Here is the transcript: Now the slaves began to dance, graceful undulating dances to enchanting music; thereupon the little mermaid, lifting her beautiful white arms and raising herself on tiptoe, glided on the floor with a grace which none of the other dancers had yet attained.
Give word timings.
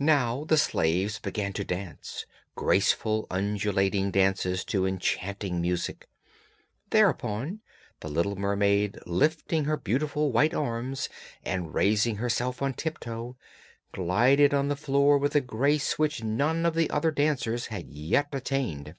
Now 0.00 0.42
the 0.44 0.56
slaves 0.58 1.20
began 1.20 1.52
to 1.52 1.62
dance, 1.64 2.26
graceful 2.56 3.28
undulating 3.30 4.10
dances 4.10 4.64
to 4.64 4.86
enchanting 4.86 5.60
music; 5.60 6.08
thereupon 6.90 7.60
the 8.00 8.08
little 8.08 8.34
mermaid, 8.34 8.98
lifting 9.06 9.66
her 9.66 9.76
beautiful 9.76 10.32
white 10.32 10.52
arms 10.52 11.08
and 11.44 11.72
raising 11.72 12.16
herself 12.16 12.60
on 12.60 12.74
tiptoe, 12.74 13.36
glided 13.92 14.52
on 14.52 14.66
the 14.66 14.74
floor 14.74 15.16
with 15.16 15.36
a 15.36 15.40
grace 15.40 15.96
which 15.96 16.24
none 16.24 16.66
of 16.66 16.74
the 16.74 16.90
other 16.90 17.12
dancers 17.12 17.66
had 17.66 17.88
yet 17.88 18.26
attained. 18.32 18.96